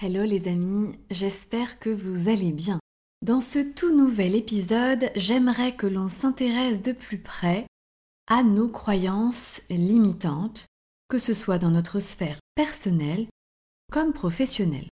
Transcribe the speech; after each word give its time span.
Hello 0.00 0.22
les 0.22 0.46
amis, 0.46 0.96
j'espère 1.10 1.80
que 1.80 1.90
vous 1.90 2.28
allez 2.28 2.52
bien. 2.52 2.78
Dans 3.20 3.40
ce 3.40 3.58
tout 3.58 3.92
nouvel 3.92 4.36
épisode, 4.36 5.10
j'aimerais 5.16 5.74
que 5.74 5.88
l'on 5.88 6.06
s'intéresse 6.06 6.82
de 6.82 6.92
plus 6.92 7.18
près 7.18 7.66
à 8.28 8.44
nos 8.44 8.68
croyances 8.68 9.60
limitantes, 9.68 10.66
que 11.08 11.18
ce 11.18 11.34
soit 11.34 11.58
dans 11.58 11.72
notre 11.72 11.98
sphère 11.98 12.38
personnelle 12.54 13.26
comme 13.90 14.12
professionnelle. 14.12 14.88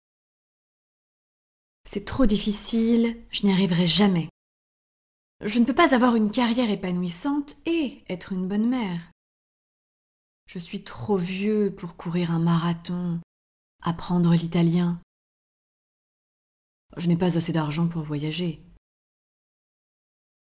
C'est 1.90 2.06
trop 2.06 2.28
difficile, 2.28 3.18
je 3.32 3.48
n'y 3.48 3.54
arriverai 3.54 3.88
jamais. 3.88 4.30
Je 5.44 5.58
ne 5.58 5.66
peux 5.66 5.74
pas 5.74 5.96
avoir 5.96 6.16
une 6.16 6.30
carrière 6.30 6.70
épanouissante 6.70 7.58
et 7.66 8.04
être 8.08 8.34
une 8.34 8.48
bonne 8.48 8.70
mère. 8.70 9.02
Je 10.46 10.60
suis 10.60 10.84
trop 10.84 11.18
vieux 11.18 11.74
pour 11.76 11.96
courir 11.96 12.30
un 12.30 12.38
marathon 12.40 13.20
apprendre 13.82 14.34
l'italien. 14.34 15.02
Je 16.98 17.08
n'ai 17.08 17.18
pas 17.18 17.38
assez 17.38 17.54
d'argent 17.54 17.88
pour 17.88 18.02
voyager. 18.02 18.64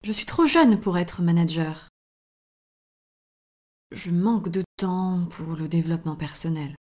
Je 0.03 0.11
suis 0.11 0.25
trop 0.25 0.45
jeune 0.45 0.79
pour 0.79 0.97
être 0.97 1.21
manager. 1.21 1.89
Je 3.91 4.11
manque 4.11 4.49
de 4.49 4.63
temps 4.77 5.25
pour 5.31 5.55
le 5.55 5.67
développement 5.67 6.15
personnel. 6.15 6.75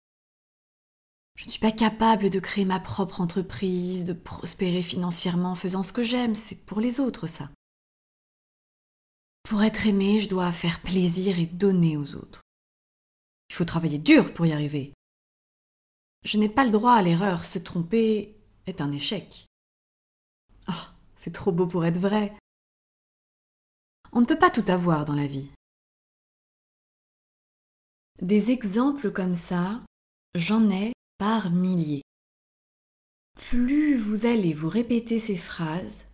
Je 1.37 1.47
ne 1.47 1.51
suis 1.51 1.61
pas 1.61 1.73
capable 1.73 2.31
de 2.31 2.39
créer 2.39 2.65
ma 2.65 2.81
propre 2.81 3.21
entreprise, 3.21 4.05
de 4.05 4.13
prospérer 4.13 4.83
financièrement 4.83 5.53
en 5.53 5.57
faisant 5.57 5.83
ce 5.83 5.93
que 5.93 6.03
j'aime, 6.03 6.35
c'est 6.35 6.65
pour 6.65 6.81
les 6.81 7.01
autres 7.01 7.27
ça. 7.27 7.51
Pour 9.43 9.63
être 9.63 9.87
aimé, 9.87 10.21
je 10.21 10.29
dois 10.29 10.53
faire 10.53 10.81
plaisir 10.81 11.39
et 11.39 11.47
donner 11.47 11.97
aux 11.97 12.15
autres. 12.15 12.41
Il 13.51 13.55
faut 13.55 13.65
travailler 13.65 13.99
dur 13.99 14.33
pour 14.33 14.47
y 14.47 14.53
arriver. 14.53 14.95
Je 16.25 16.39
n'ai 16.39 16.49
pas 16.49 16.65
le 16.65 16.71
droit 16.71 16.95
à 16.95 17.03
l'erreur. 17.03 17.45
Se 17.45 17.59
tromper 17.59 18.35
est 18.67 18.81
un 18.81 18.91
échec. 18.93 19.47
Oh, 20.69 20.87
c'est 21.15 21.33
trop 21.33 21.53
beau 21.53 21.67
pour 21.67 21.85
être 21.85 22.01
vrai. 22.01 22.37
On 24.13 24.21
ne 24.21 24.27
peut 24.27 24.39
pas 24.39 24.51
tout 24.51 24.65
avoir 24.69 25.05
dans 25.05 25.15
la 25.15 25.27
vie. 25.27 25.51
Des 28.23 28.51
exemples 28.51 29.11
comme 29.11 29.35
ça, 29.35 29.83
j'en 30.35 30.71
ai 30.71 30.93
par 31.19 31.51
milliers. 31.51 32.03
Plus 33.49 33.97
vous 33.97 34.25
allez 34.25 34.55
vous 34.55 34.69
répéter 34.69 35.19
ces 35.19 35.37
phrases, 35.37 36.05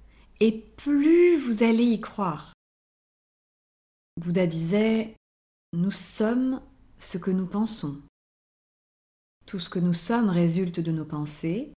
et 0.41 0.53
plus 0.53 1.37
vous 1.37 1.63
allez 1.63 1.85
y 1.85 2.01
croire. 2.01 2.55
Bouddha 4.17 4.47
disait 4.47 5.15
Nous 5.75 5.91
sommes 5.91 6.63
ce 6.99 7.19
que 7.19 7.31
nous 7.31 7.47
pensons. 7.47 8.03
Tout 9.51 9.59
ce 9.59 9.69
que 9.69 9.81
nous 9.81 9.95
sommes 9.95 10.29
résulte 10.29 10.79
de 10.79 10.93
nos 10.93 11.05
pensées. 11.05 11.75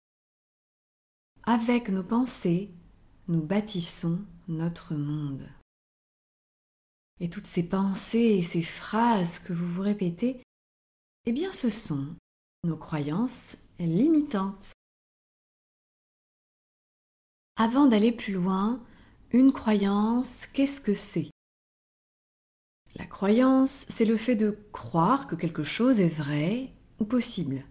Avec 1.44 1.88
nos 1.88 2.04
pensées, 2.04 2.70
nous 3.30 3.42
bâtissons 3.42 4.20
notre 4.50 4.94
monde. 4.94 5.48
Et 7.22 7.30
toutes 7.30 7.48
ces 7.48 7.70
pensées 7.70 8.36
et 8.38 8.42
ces 8.42 8.62
phrases 8.62 9.40
que 9.40 9.54
vous 9.54 9.66
vous 9.66 9.84
répétez, 9.84 10.44
eh 11.26 11.32
bien 11.32 11.54
ce 11.54 11.70
sont 11.70 12.14
nos 12.66 12.76
croyances 12.76 13.56
limitantes. 13.80 14.74
Avant 17.56 17.86
d'aller 17.86 18.12
plus 18.12 18.34
loin, 18.34 18.86
une 19.32 19.54
croyance, 19.54 20.46
qu'est-ce 20.46 20.82
que 20.82 20.94
c'est? 20.94 21.32
La 22.96 23.06
croyance, 23.06 23.86
c'est 23.88 24.04
le 24.04 24.18
fait 24.18 24.36
de 24.36 24.60
croire 24.74 25.26
que 25.26 25.36
quelque 25.36 25.64
chose 25.64 26.02
est 26.02 26.10
vrai 26.10 26.74
possible. 27.06 27.66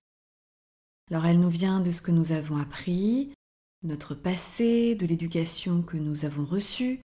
Alors 1.10 1.26
elle 1.26 1.40
nous 1.40 1.50
vient 1.50 1.80
de 1.80 1.90
ce 1.90 2.02
que 2.02 2.12
nous 2.12 2.32
avons 2.32 2.56
appris, 2.56 3.32
notre 3.82 4.14
passé, 4.14 4.94
de 4.94 5.06
l'éducation 5.06 5.82
que 5.82 5.96
nous 5.96 6.24
avons 6.24 6.44
reçue, 6.44 7.00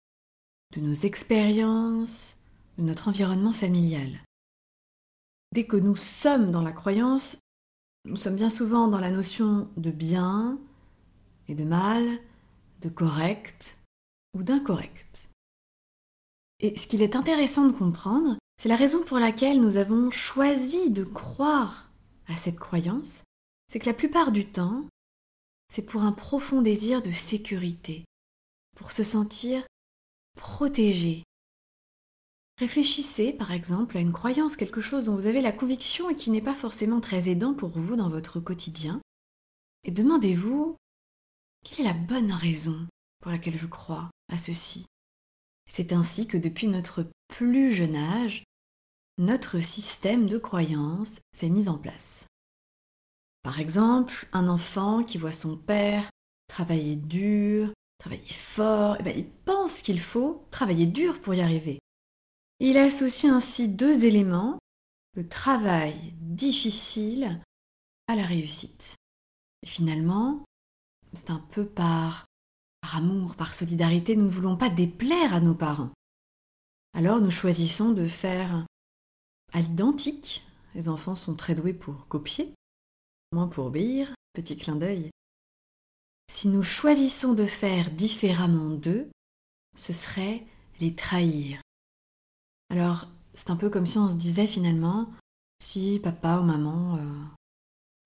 de 0.75 0.81
nos 0.81 0.95
expériences, 0.95 2.37
de 2.79 2.83
notre 2.83 3.09
environnement 3.09 3.53
familial. 3.53 4.21
Dès 5.53 5.65
que 5.65 5.77
nous 5.77 5.97
sommes 5.97 6.51
dans 6.51 6.63
la 6.63 6.73
croyance, 6.73 7.37
nous 8.05 8.17
sommes 8.17 8.37
bien 8.37 8.49
souvent 8.49 8.89
dans 8.89 8.99
la 8.99 9.11
notion 9.11 9.69
de 9.77 9.91
bien 9.91 10.59
et 11.47 11.55
de 11.55 11.65
mal, 11.65 12.19
de 12.81 12.89
correct 12.89 13.79
ou 14.35 14.43
d'incorrect. 14.43 15.29
Et 16.61 16.77
ce 16.77 16.87
qu'il 16.87 17.03
est 17.03 17.17
intéressant 17.17 17.67
de 17.67 17.73
comprendre, 17.73 18.37
c'est 18.57 18.69
la 18.69 18.77
raison 18.77 19.05
pour 19.05 19.19
laquelle 19.19 19.61
nous 19.61 19.77
avons 19.77 20.11
choisi 20.11 20.91
de 20.91 21.05
croire 21.05 21.92
à 22.33 22.37
cette 22.37 22.59
croyance, 22.59 23.23
c'est 23.69 23.79
que 23.79 23.87
la 23.87 23.95
plupart 23.95 24.33
du 24.33 24.51
temps, 24.51 24.87
c'est 25.69 25.83
pour 25.83 26.03
un 26.03 26.13
profond 26.13 26.63
désir 26.63 27.03
de 27.03 27.13
sécurité, 27.13 28.05
pour 28.77 28.93
se 28.93 29.03
sentir 29.03 29.65
protégé. 30.37 31.23
Réfléchissez 32.59 33.33
par 33.33 33.53
exemple 33.53 33.97
à 33.97 34.01
une 34.01 34.13
croyance, 34.13 34.57
quelque 34.57 34.81
chose 34.81 35.07
dont 35.07 35.15
vous 35.15 35.27
avez 35.27 35.41
la 35.41 35.53
conviction 35.53 36.11
et 36.11 36.17
qui 36.17 36.31
n'est 36.31 36.43
pas 36.43 36.55
forcément 36.55 37.01
très 37.01 37.29
aidant 37.29 37.55
pour 37.55 37.79
vous 37.79 37.97
dans 37.97 38.11
votre 38.11 38.41
quotidien, 38.41 39.01
et 39.85 39.91
demandez-vous 39.91 40.77
quelle 41.65 41.87
est 41.87 41.89
la 41.89 41.95
bonne 41.95 42.33
raison 42.33 42.87
pour 43.21 43.31
laquelle 43.31 43.59
je 43.59 43.67
crois 43.67 44.11
à 44.29 44.37
ceci? 44.37 44.87
C'est 45.69 45.93
ainsi 45.93 46.27
que 46.27 46.37
depuis 46.37 46.69
notre 46.69 47.09
plus 47.29 47.73
jeune 47.73 47.97
âge, 47.97 48.45
notre 49.19 49.61
système 49.61 50.29
de 50.29 50.39
croyances 50.39 51.21
s'est 51.33 51.51
mis 51.51 51.69
en 51.69 51.79
place. 51.79 52.27
Par 53.43 53.61
exemple, 53.61 54.29
un 54.33 54.49
enfant 54.49 55.03
qui 55.05 55.19
voit 55.19 55.33
son 55.33 55.57
père 55.57 56.09
travailler 56.49 56.97
dur, 56.97 57.73
travailler 57.99 58.33
fort, 58.33 58.97
eh 59.01 59.03
bien, 59.03 59.13
il 59.13 59.29
pense 59.29 59.83
qu'il 59.83 60.01
faut 60.01 60.47
travailler 60.51 60.87
dur 60.87 61.21
pour 61.21 61.35
y 61.35 61.41
arriver. 61.41 61.79
Il 62.61 62.79
associe 62.79 63.33
ainsi 63.33 63.69
deux 63.69 64.05
éléments, 64.05 64.59
le 65.15 65.29
travail 65.29 66.15
difficile 66.21 67.41
à 68.07 68.15
la 68.15 68.25
réussite. 68.25 68.97
Et 69.63 69.67
finalement, 69.67 70.45
c'est 71.13 71.31
un 71.31 71.45
peu 71.51 71.67
par 71.67 72.27
amour, 72.95 73.37
par 73.37 73.55
solidarité, 73.55 74.17
nous 74.17 74.27
ne 74.27 74.31
voulons 74.31 74.57
pas 74.57 74.71
déplaire 74.71 75.35
à 75.35 75.41
nos 75.41 75.55
parents. 75.55 75.91
Alors 76.95 77.21
nous 77.21 77.31
choisissons 77.31 77.93
de 77.93 78.07
faire 78.07 78.67
à 79.53 79.61
l'identique. 79.61 80.45
Les 80.75 80.89
enfants 80.89 81.15
sont 81.15 81.35
très 81.35 81.55
doués 81.55 81.75
pour 81.75 82.09
copier, 82.09 82.55
moins 83.33 83.49
pour 83.49 83.67
obéir. 83.67 84.15
Petit 84.33 84.57
clin 84.57 84.77
d'œil. 84.77 85.11
Si 86.31 86.49
nous 86.49 86.63
choisissons 86.63 87.35
de 87.35 87.45
faire 87.45 87.91
différemment 87.91 88.71
d'eux, 88.71 89.11
ce 89.77 89.93
serait 89.93 90.47
les 90.81 90.95
trahir. 90.95 91.61
Alors, 92.71 93.09
c'est 93.35 93.51
un 93.51 93.57
peu 93.57 93.69
comme 93.69 93.85
si 93.85 93.99
on 93.99 94.09
se 94.09 94.15
disait 94.15 94.47
finalement, 94.47 95.13
si 95.61 96.01
papa 96.03 96.39
ou 96.39 96.45
maman 96.45 96.97
euh, 96.97 97.25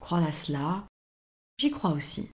croient 0.00 0.24
à 0.24 0.32
cela, 0.32 0.88
j'y 1.58 1.70
crois 1.70 1.92
aussi. 1.92 2.28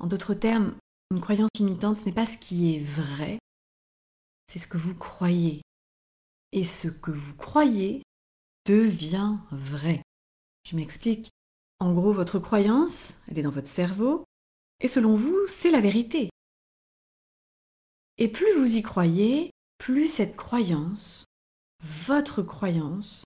En 0.00 0.08
d'autres 0.08 0.34
termes, 0.34 0.76
une 1.12 1.20
croyance 1.20 1.50
limitante, 1.56 1.98
ce 1.98 2.04
n'est 2.04 2.12
pas 2.12 2.26
ce 2.26 2.38
qui 2.38 2.74
est 2.74 2.80
vrai, 2.80 3.38
c'est 4.48 4.58
ce 4.58 4.66
que 4.66 4.78
vous 4.78 4.96
croyez 4.96 5.62
et 6.52 6.64
ce 6.64 6.88
que 6.88 7.10
vous 7.10 7.34
croyez 7.36 8.02
devient 8.66 9.36
vrai. 9.50 10.02
Je 10.68 10.76
m'explique. 10.76 11.30
En 11.80 11.92
gros, 11.92 12.12
votre 12.12 12.38
croyance, 12.38 13.14
elle 13.28 13.38
est 13.38 13.42
dans 13.42 13.50
votre 13.50 13.68
cerveau, 13.68 14.24
et 14.80 14.88
selon 14.88 15.14
vous, 15.14 15.46
c'est 15.46 15.70
la 15.70 15.80
vérité. 15.80 16.30
Et 18.18 18.28
plus 18.28 18.52
vous 18.58 18.76
y 18.76 18.82
croyez, 18.82 19.50
plus 19.78 20.12
cette 20.12 20.36
croyance, 20.36 21.24
votre 21.82 22.42
croyance, 22.42 23.24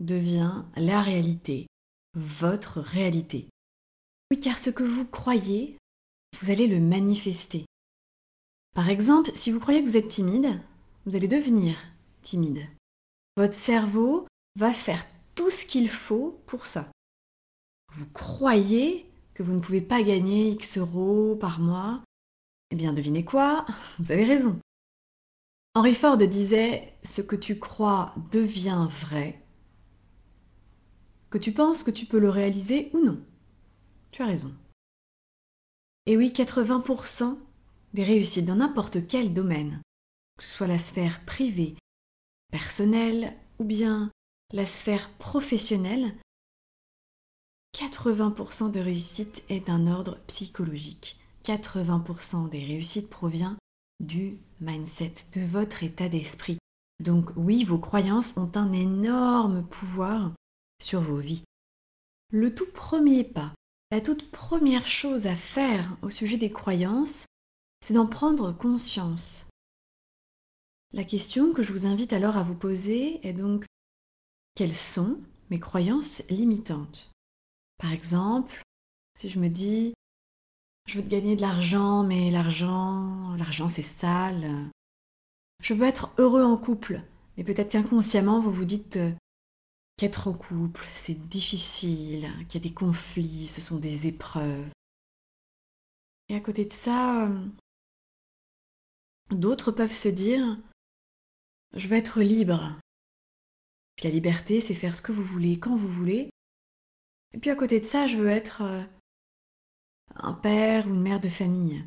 devient 0.00 0.62
la 0.76 1.02
réalité, 1.02 1.66
votre 2.14 2.80
réalité. 2.80 3.48
Oui, 4.30 4.38
car 4.38 4.58
ce 4.58 4.70
que 4.70 4.84
vous 4.84 5.04
croyez, 5.04 5.76
vous 6.40 6.50
allez 6.50 6.68
le 6.68 6.78
manifester. 6.78 7.64
Par 8.74 8.88
exemple, 8.88 9.30
si 9.34 9.50
vous 9.50 9.58
croyez 9.58 9.82
que 9.82 9.88
vous 9.88 9.96
êtes 9.96 10.08
timide, 10.08 10.60
vous 11.04 11.16
allez 11.16 11.26
devenir 11.26 11.76
Votre 13.36 13.54
cerveau 13.54 14.26
va 14.56 14.72
faire 14.72 15.04
tout 15.34 15.50
ce 15.50 15.64
qu'il 15.64 15.88
faut 15.88 16.42
pour 16.46 16.66
ça. 16.66 16.90
Vous 17.92 18.06
croyez 18.10 19.10
que 19.34 19.42
vous 19.42 19.54
ne 19.54 19.60
pouvez 19.60 19.80
pas 19.80 20.02
gagner 20.02 20.50
X 20.50 20.78
euros 20.78 21.36
par 21.36 21.60
mois 21.60 22.02
Eh 22.70 22.76
bien, 22.76 22.92
devinez 22.92 23.24
quoi? 23.24 23.64
Vous 23.98 24.12
avez 24.12 24.24
raison. 24.24 24.58
Henry 25.74 25.94
Ford 25.94 26.18
disait 26.18 26.94
Ce 27.02 27.22
que 27.22 27.36
tu 27.36 27.58
crois 27.58 28.14
devient 28.32 28.88
vrai, 28.90 29.40
que 31.30 31.38
tu 31.38 31.52
penses 31.52 31.82
que 31.82 31.90
tu 31.90 32.06
peux 32.06 32.18
le 32.18 32.30
réaliser 32.30 32.90
ou 32.92 33.00
non. 33.04 33.22
Tu 34.10 34.22
as 34.22 34.26
raison. 34.26 34.52
Et 36.06 36.16
oui, 36.16 36.32
80% 36.34 37.38
des 37.94 38.02
réussites 38.02 38.46
dans 38.46 38.56
n'importe 38.56 39.06
quel 39.06 39.32
domaine, 39.32 39.82
que 40.36 40.44
ce 40.44 40.56
soit 40.56 40.66
la 40.66 40.78
sphère 40.78 41.24
privée, 41.24 41.76
personnelle 42.50 43.34
ou 43.58 43.64
bien 43.64 44.10
la 44.52 44.66
sphère 44.66 45.10
professionnelle, 45.18 46.14
80% 47.76 48.70
de 48.70 48.80
réussite 48.80 49.44
est 49.48 49.66
d'un 49.66 49.86
ordre 49.86 50.18
psychologique. 50.26 51.18
80% 51.44 52.48
des 52.48 52.64
réussites 52.64 53.10
provient 53.10 53.56
du 54.00 54.38
mindset, 54.60 55.14
de 55.34 55.40
votre 55.42 55.82
état 55.82 56.08
d'esprit. 56.08 56.58
Donc 57.00 57.30
oui, 57.36 57.64
vos 57.64 57.78
croyances 57.78 58.36
ont 58.36 58.50
un 58.54 58.72
énorme 58.72 59.64
pouvoir 59.64 60.32
sur 60.82 61.00
vos 61.00 61.16
vies. 61.16 61.44
Le 62.30 62.54
tout 62.54 62.70
premier 62.72 63.24
pas, 63.24 63.52
la 63.90 64.00
toute 64.00 64.30
première 64.30 64.86
chose 64.86 65.26
à 65.26 65.36
faire 65.36 65.96
au 66.02 66.10
sujet 66.10 66.36
des 66.36 66.50
croyances, 66.50 67.24
c'est 67.84 67.94
d'en 67.94 68.06
prendre 68.06 68.52
conscience. 68.52 69.47
La 70.92 71.04
question 71.04 71.52
que 71.52 71.62
je 71.62 71.72
vous 71.72 71.86
invite 71.86 72.14
alors 72.14 72.36
à 72.36 72.42
vous 72.42 72.54
poser 72.54 73.26
est 73.26 73.34
donc 73.34 73.66
quelles 74.54 74.74
sont 74.74 75.20
mes 75.50 75.60
croyances 75.60 76.22
limitantes? 76.30 77.10
Par 77.76 77.92
exemple, 77.92 78.62
si 79.16 79.28
je 79.28 79.38
me 79.38 79.48
dis 79.48 79.92
je 80.86 81.00
veux 81.00 81.06
gagner 81.06 81.36
de 81.36 81.42
l'argent, 81.42 82.02
mais 82.02 82.30
l'argent, 82.30 83.34
l'argent 83.36 83.68
c'est 83.68 83.82
sale. 83.82 84.70
Je 85.62 85.74
veux 85.74 85.86
être 85.86 86.10
heureux 86.16 86.42
en 86.42 86.56
couple, 86.56 87.02
mais 87.36 87.44
peut-être 87.44 87.70
qu'inconsciemment 87.70 88.40
vous 88.40 88.50
vous 88.50 88.64
dites 88.64 88.98
qu'être 89.98 90.28
en 90.28 90.32
couple, 90.32 90.86
c'est 90.94 91.28
difficile, 91.28 92.30
qu'il 92.48 92.62
y 92.62 92.64
a 92.64 92.68
des 92.68 92.74
conflits, 92.74 93.48
ce 93.48 93.60
sont 93.60 93.76
des 93.76 94.06
épreuves. 94.06 94.70
Et 96.30 96.36
à 96.36 96.40
côté 96.40 96.64
de 96.64 96.72
ça, 96.72 97.26
euh, 97.26 97.46
d'autres 99.30 99.72
peuvent 99.72 99.94
se 99.94 100.08
dire 100.08 100.56
je 101.74 101.88
veux 101.88 101.96
être 101.96 102.20
libre. 102.20 102.78
La 104.02 104.10
liberté, 104.10 104.60
c'est 104.60 104.74
faire 104.74 104.94
ce 104.94 105.02
que 105.02 105.12
vous 105.12 105.22
voulez, 105.22 105.58
quand 105.58 105.76
vous 105.76 105.88
voulez. 105.88 106.30
Et 107.32 107.38
puis 107.38 107.50
à 107.50 107.56
côté 107.56 107.80
de 107.80 107.84
ça, 107.84 108.06
je 108.06 108.16
veux 108.16 108.28
être 108.28 108.62
euh, 108.62 108.84
un 110.14 110.34
père 110.34 110.86
ou 110.86 110.94
une 110.94 111.02
mère 111.02 111.20
de 111.20 111.28
famille. 111.28 111.84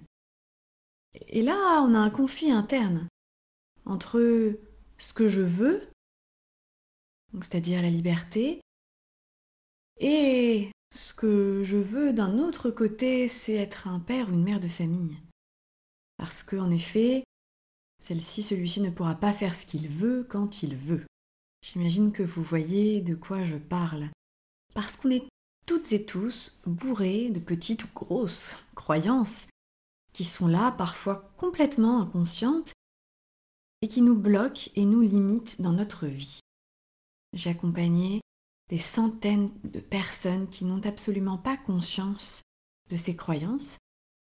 Et 1.14 1.42
là, 1.42 1.82
on 1.84 1.94
a 1.94 2.00
un 2.00 2.10
conflit 2.10 2.52
interne 2.52 3.08
entre 3.86 4.20
ce 4.98 5.14
que 5.14 5.28
je 5.28 5.42
veux, 5.42 5.90
c'est-à-dire 7.34 7.82
la 7.82 7.90
liberté, 7.90 8.62
et 10.00 10.72
ce 10.92 11.14
que 11.14 11.64
je 11.64 11.78
veux 11.78 12.14
d'un 12.14 12.40
autre 12.40 12.70
côté, 12.70 13.28
c'est 13.28 13.56
être 13.56 13.88
un 13.88 14.00
père 14.00 14.30
ou 14.30 14.34
une 14.34 14.44
mère 14.44 14.60
de 14.60 14.68
famille. 14.68 15.18
Parce 16.18 16.44
qu'en 16.44 16.70
effet, 16.70 17.24
celle-ci, 18.02 18.44
celui-ci 18.44 18.82
ne 18.82 18.90
pourra 18.90 19.16
pas 19.16 19.32
faire 19.32 19.56
ce 19.56 19.66
qu'il 19.66 19.88
veut 19.88 20.26
quand 20.30 20.64
il 20.64 20.76
veut. 20.76 21.06
J'imagine 21.64 22.12
que 22.12 22.24
vous 22.24 22.44
voyez 22.44 23.00
de 23.00 23.16
quoi 23.16 23.44
je 23.44 23.56
parle. 23.56 24.10
Parce 24.74 24.98
qu'on 24.98 25.12
est 25.12 25.28
toutes 25.68 25.94
et 25.94 26.06
tous 26.06 26.60
bourrés 26.66 27.30
de 27.30 27.40
petites 27.40 27.84
ou 27.84 27.88
grosses 27.94 28.56
croyances 28.76 29.48
qui 30.14 30.24
sont 30.24 30.48
là 30.48 30.72
parfois 30.72 31.32
complètement 31.38 32.02
inconscientes 32.02 32.74
et 33.82 33.88
qui 33.88 34.02
nous 34.02 34.18
bloquent 34.18 34.70
et 34.76 34.86
nous 34.86 35.02
limitent 35.02 35.62
dans 35.62 35.72
notre 35.72 36.08
vie. 36.08 36.40
J'ai 37.34 37.52
accompagné 37.52 38.22
des 38.70 38.80
centaines 38.80 39.52
de 39.64 39.80
personnes 39.80 40.50
qui 40.50 40.66
n'ont 40.66 40.86
absolument 40.86 41.38
pas 41.38 41.58
conscience 41.58 42.42
de 42.90 42.98
ces 42.98 43.16
croyances, 43.16 43.78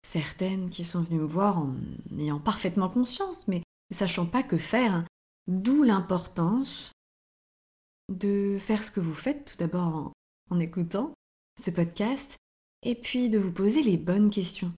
certaines 0.04 0.70
qui 0.70 0.84
sont 0.84 1.04
venues 1.04 1.20
me 1.20 1.26
voir 1.26 1.60
en 1.60 1.76
ayant 2.18 2.40
parfaitement 2.40 2.90
conscience, 2.90 3.48
mais 3.48 3.62
ne 3.90 3.96
sachant 3.96 4.26
pas 4.26 4.44
que 4.44 4.58
faire, 4.58 5.06
d'où 5.48 5.84
l'importance 5.84 6.92
de 8.10 8.58
faire 8.60 8.84
ce 8.84 8.92
que 8.92 9.00
vous 9.00 9.14
faites 9.14 9.52
tout 9.52 9.58
d'abord 9.58 10.12
en, 10.50 10.60
écoutant 10.60 11.14
ce 11.64 11.72
podcast 11.72 12.38
et 12.84 12.96
puis 12.96 13.30
de 13.30 13.40
vous 13.40 13.52
poser 13.52 13.82
les 13.82 13.98
bonnes 13.98 14.30
questions. 14.30 14.74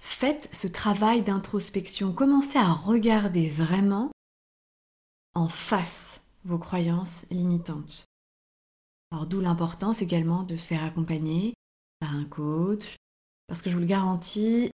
Faites 0.00 0.48
ce 0.54 0.66
travail 0.66 1.22
d'introspection, 1.22 2.14
commencez 2.14 2.58
à 2.58 2.72
regarder 2.72 3.48
vraiment 3.48 4.10
en 5.34 5.48
face 5.48 6.22
vos 6.44 6.58
croyances 6.58 7.26
limitantes. 7.30 8.06
Alors 9.10 9.26
d'où 9.26 9.40
l'importance 9.40 10.00
également 10.00 10.44
de 10.44 10.56
se 10.56 10.66
faire 10.66 10.84
accompagner 10.84 11.52
par 11.98 12.14
un 12.14 12.24
coach, 12.24 12.96
parce 13.50 13.62
que 13.62 13.68
je 13.68 13.74
vous 13.74 13.80
le 13.80 13.86
garantis, 13.86 14.70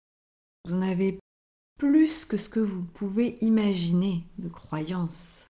vous 0.64 0.74
en 0.74 0.82
avez 0.82 1.18
plus 1.76 2.24
que 2.24 2.36
ce 2.36 2.48
que 2.48 2.60
vous 2.60 2.84
pouvez 2.84 3.36
imaginer 3.40 4.24
de 4.38 4.48
croyances. 4.48 5.48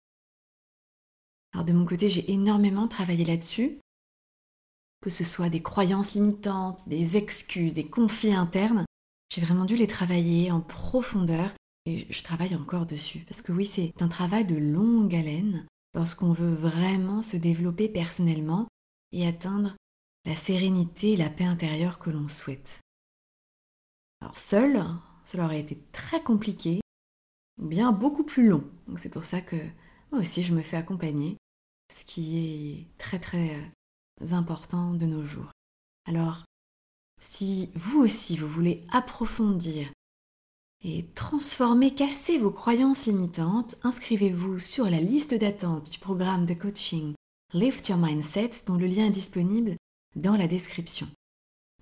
Alors 1.51 1.65
de 1.65 1.73
mon 1.73 1.85
côté, 1.85 2.07
j'ai 2.07 2.31
énormément 2.31 2.87
travaillé 2.87 3.25
là-dessus, 3.25 3.81
que 5.01 5.09
ce 5.09 5.25
soit 5.25 5.49
des 5.49 5.61
croyances 5.61 6.13
limitantes, 6.13 6.87
des 6.87 7.17
excuses, 7.17 7.73
des 7.73 7.89
conflits 7.89 8.33
internes. 8.33 8.85
J'ai 9.35 9.41
vraiment 9.41 9.65
dû 9.65 9.75
les 9.75 9.87
travailler 9.87 10.49
en 10.49 10.61
profondeur 10.61 11.51
et 11.87 12.07
je 12.09 12.23
travaille 12.23 12.55
encore 12.55 12.85
dessus. 12.85 13.25
Parce 13.27 13.41
que 13.41 13.51
oui, 13.51 13.65
c'est 13.65 14.01
un 14.01 14.07
travail 14.07 14.45
de 14.45 14.55
longue 14.55 15.13
haleine 15.13 15.67
lorsqu'on 15.93 16.31
veut 16.31 16.55
vraiment 16.55 17.21
se 17.21 17.35
développer 17.35 17.89
personnellement 17.89 18.69
et 19.11 19.27
atteindre 19.27 19.75
la 20.23 20.37
sérénité 20.37 21.11
et 21.11 21.17
la 21.17 21.29
paix 21.29 21.43
intérieure 21.43 21.99
que 21.99 22.11
l'on 22.11 22.29
souhaite. 22.29 22.79
Alors 24.21 24.37
seul, 24.37 24.83
cela 25.23 25.45
aurait 25.45 25.59
été 25.59 25.77
très 25.91 26.21
compliqué, 26.21 26.81
bien 27.57 27.91
beaucoup 27.91 28.23
plus 28.23 28.47
long. 28.47 28.63
Donc 28.87 28.99
c'est 28.99 29.09
pour 29.09 29.25
ça 29.25 29.41
que 29.41 29.55
moi 30.11 30.21
aussi 30.21 30.43
je 30.43 30.53
me 30.53 30.61
fais 30.61 30.77
accompagner, 30.77 31.37
ce 31.93 32.03
qui 32.03 32.37
est 32.37 32.97
très 32.97 33.19
très 33.19 33.55
euh, 33.55 34.31
important 34.31 34.93
de 34.93 35.05
nos 35.05 35.23
jours. 35.23 35.51
Alors, 36.05 36.43
si 37.21 37.69
vous 37.75 37.99
aussi 37.99 38.37
vous 38.37 38.47
voulez 38.47 38.85
approfondir 38.91 39.91
et 40.83 41.05
transformer, 41.13 41.93
casser 41.93 42.37
vos 42.37 42.51
croyances 42.51 43.05
limitantes, 43.05 43.77
inscrivez-vous 43.83 44.59
sur 44.59 44.89
la 44.89 44.99
liste 44.99 45.33
d'attente 45.33 45.91
du 45.91 45.99
programme 45.99 46.45
de 46.45 46.53
coaching 46.53 47.13
Lift 47.53 47.89
Your 47.89 47.97
Mindset 47.97 48.51
dont 48.65 48.75
le 48.75 48.87
lien 48.87 49.07
est 49.07 49.11
disponible 49.11 49.75
dans 50.15 50.35
la 50.35 50.47
description. 50.47 51.07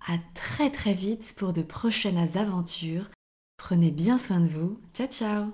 À 0.09 0.17
très 0.33 0.71
très 0.71 0.93
vite 0.93 1.33
pour 1.35 1.51
de 1.51 1.61
prochaines 1.61 2.37
aventures. 2.37 3.09
Prenez 3.57 3.91
bien 3.91 4.17
soin 4.17 4.39
de 4.39 4.47
vous. 4.47 4.79
Ciao 4.93 5.07
ciao 5.07 5.51